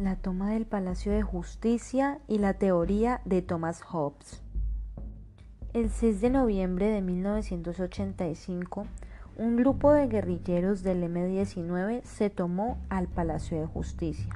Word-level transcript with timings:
la 0.00 0.16
toma 0.16 0.50
del 0.52 0.64
Palacio 0.64 1.12
de 1.12 1.20
Justicia 1.20 2.20
y 2.26 2.38
la 2.38 2.54
teoría 2.54 3.20
de 3.26 3.42
Thomas 3.42 3.82
Hobbes. 3.82 4.42
El 5.74 5.90
6 5.90 6.22
de 6.22 6.30
noviembre 6.30 6.86
de 6.86 7.02
1985, 7.02 8.86
un 9.36 9.56
grupo 9.56 9.92
de 9.92 10.08
guerrilleros 10.08 10.82
del 10.82 11.02
M-19 11.02 12.02
se 12.02 12.30
tomó 12.30 12.78
al 12.88 13.08
Palacio 13.08 13.60
de 13.60 13.66
Justicia, 13.66 14.30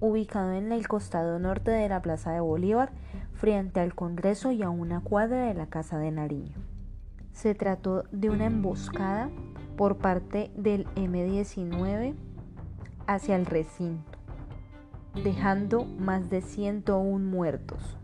ubicado 0.00 0.52
en 0.52 0.72
el 0.72 0.88
costado 0.88 1.38
norte 1.38 1.70
de 1.70 1.88
la 1.90 2.00
Plaza 2.00 2.32
de 2.32 2.40
Bolívar, 2.40 2.90
frente 3.34 3.80
al 3.80 3.94
Congreso 3.94 4.52
y 4.52 4.62
a 4.62 4.70
una 4.70 5.00
cuadra 5.00 5.44
de 5.44 5.54
la 5.54 5.66
Casa 5.66 5.98
de 5.98 6.10
Nariño. 6.12 6.56
Se 7.32 7.54
trató 7.54 8.04
de 8.10 8.30
una 8.30 8.46
emboscada 8.46 9.28
por 9.76 9.98
parte 9.98 10.50
del 10.56 10.86
M-19 10.96 12.14
hacia 13.06 13.36
el 13.36 13.44
recinto 13.44 14.17
dejando 15.24 15.84
más 15.84 16.30
de 16.30 16.40
101 16.40 17.18
muertos, 17.18 17.96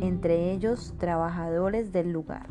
entre 0.00 0.52
ellos 0.52 0.94
trabajadores 0.98 1.92
del 1.92 2.12
lugar. 2.12 2.46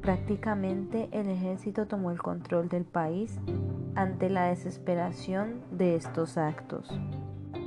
Prácticamente 0.00 1.08
el 1.12 1.28
ejército 1.28 1.86
tomó 1.86 2.10
el 2.10 2.20
control 2.20 2.68
del 2.68 2.84
país 2.84 3.38
ante 3.94 4.28
la 4.28 4.46
desesperación 4.46 5.60
de 5.70 5.94
estos 5.94 6.36
actos. 6.36 6.88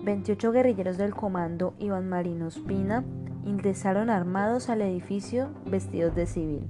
28 0.03 0.51
guerrilleros 0.51 0.97
del 0.97 1.15
comando 1.15 1.73
Iván 1.79 2.09
Marino 2.09 2.47
Espina 2.47 3.05
ingresaron 3.45 4.09
armados 4.09 4.69
al 4.69 4.81
edificio 4.81 5.49
vestidos 5.65 6.13
de 6.15 6.25
civil. 6.25 6.67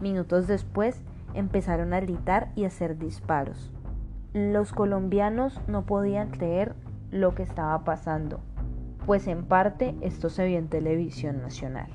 Minutos 0.00 0.46
después 0.48 1.00
empezaron 1.34 1.92
a 1.92 2.00
gritar 2.00 2.50
y 2.56 2.64
hacer 2.64 2.98
disparos. 2.98 3.70
Los 4.34 4.72
colombianos 4.72 5.60
no 5.68 5.86
podían 5.86 6.30
creer 6.30 6.74
lo 7.10 7.34
que 7.34 7.42
estaba 7.42 7.84
pasando, 7.84 8.40
pues 9.06 9.26
en 9.26 9.44
parte 9.44 9.94
esto 10.02 10.28
se 10.30 10.46
vio 10.46 10.58
en 10.58 10.68
televisión 10.68 11.40
nacional. 11.40 11.88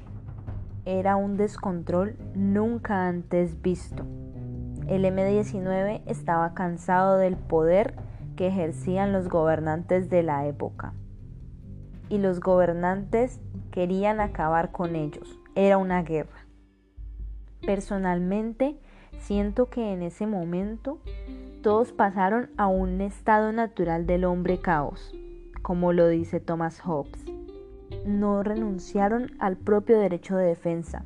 Era 0.86 1.16
un 1.16 1.38
descontrol 1.38 2.18
nunca 2.36 3.08
antes 3.08 3.62
visto. 3.62 4.04
El 4.88 5.06
M-19 5.06 6.02
estaba 6.08 6.54
cansado 6.54 7.18
del 7.18 7.38
poder 7.38 7.96
que 8.36 8.48
ejercían 8.48 9.14
los 9.14 9.30
gobernantes 9.30 10.10
de 10.10 10.24
la 10.24 10.46
época. 10.46 10.94
Y 12.10 12.18
los 12.18 12.40
gobernantes 12.40 13.40
querían 13.72 14.20
acabar 14.20 14.72
con 14.72 14.96
ellos. 14.96 15.40
Era 15.56 15.78
una 15.78 16.04
guerra. 16.04 16.46
Personalmente, 17.66 18.78
siento 19.20 19.70
que 19.70 19.94
en 19.94 20.02
ese 20.02 20.28
momento 20.28 21.00
todos 21.64 21.94
pasaron 21.94 22.50
a 22.58 22.68
un 22.68 23.00
estado 23.00 23.54
natural 23.54 24.06
del 24.06 24.26
hombre 24.26 24.60
caos, 24.60 25.16
como 25.62 25.94
lo 25.94 26.10
dice 26.10 26.42
Thomas 26.42 26.82
Hobbes. 26.82 27.24
No 28.06 28.44
renunciaron 28.44 29.32
al 29.40 29.56
propio 29.56 29.98
derecho 29.98 30.36
de 30.36 30.44
defensa, 30.46 31.06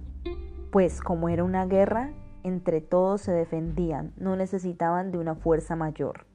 pues 0.71 0.99
como 0.99 1.29
era 1.29 1.43
una 1.43 1.67
guerra, 1.67 2.09
entre 2.41 2.81
todos 2.81 3.21
se 3.21 3.31
defendían, 3.33 4.13
no 4.17 4.35
necesitaban 4.35 5.11
de 5.11 5.19
una 5.19 5.35
fuerza 5.35 5.75
mayor. 5.75 6.25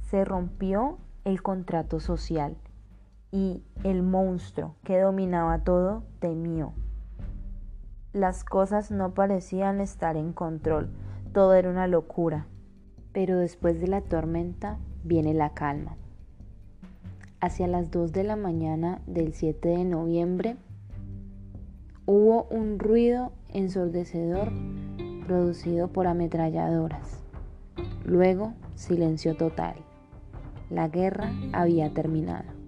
Se 0.00 0.24
rompió 0.24 0.98
el 1.24 1.42
contrato 1.42 1.98
social 1.98 2.56
y 3.32 3.64
el 3.82 4.04
monstruo 4.04 4.76
que 4.84 5.00
dominaba 5.00 5.64
todo 5.64 6.04
temió. 6.20 6.72
Las 8.12 8.44
cosas 8.44 8.92
no 8.92 9.12
parecían 9.12 9.80
estar 9.80 10.16
en 10.16 10.32
control, 10.32 10.88
todo 11.32 11.54
era 11.54 11.68
una 11.68 11.88
locura. 11.88 12.46
Pero 13.12 13.38
después 13.38 13.80
de 13.80 13.88
la 13.88 14.00
tormenta 14.00 14.78
viene 15.04 15.34
la 15.34 15.50
calma. 15.50 15.96
Hacia 17.40 17.66
las 17.66 17.90
2 17.90 18.12
de 18.12 18.24
la 18.24 18.36
mañana 18.36 19.00
del 19.06 19.34
7 19.34 19.68
de 19.68 19.84
noviembre 19.84 20.56
hubo 22.06 22.44
un 22.44 22.78
ruido 22.78 23.32
ensordecedor 23.48 24.52
producido 25.26 25.88
por 25.88 26.06
ametralladoras. 26.06 27.20
Luego, 28.04 28.54
silencio 28.74 29.36
total. 29.36 29.74
La 30.70 30.88
guerra 30.88 31.32
había 31.52 31.92
terminado. 31.92 32.61